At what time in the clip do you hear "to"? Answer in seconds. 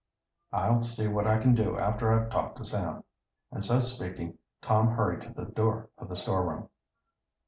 2.57-2.65, 5.21-5.29